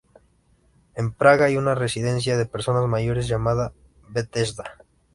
[0.95, 3.71] En Praga hay una residencia de personas mayores llamada
[4.09, 4.79] Bethesda.